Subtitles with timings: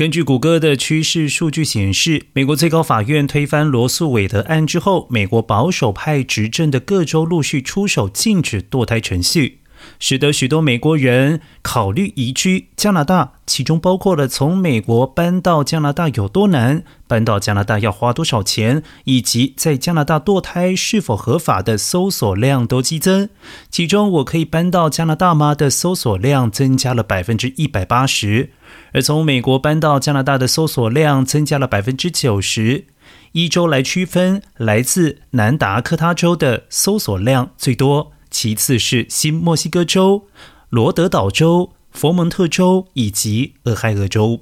[0.00, 9.59] 根据谷歌的趋势数据显示，美国最高法院推翻罗素韦德案之后，美国保守派执政的各州陆续出手禁止堕胎程序。
[9.98, 23.28] 使得许多美国人考虑移居加拿大，其中包括了从美国搬到加拿大有多难、搬到加拿大要花多少钱，以及在加拿大堕胎是否合法的搜索量都激增。
[23.70, 28.50] 其中，我可以搬到加拿大吗的搜索量增加了百分之一百八十，
[28.92, 32.86] 而从美国搬到加拿大的搜索量增加了百分之九十。
[33.32, 38.12] 一周来区分，来自南达科他州的搜索量最多。
[38.30, 40.26] 其次是新墨西哥州、
[40.68, 44.40] 罗德岛州、佛蒙特州以及俄亥俄州。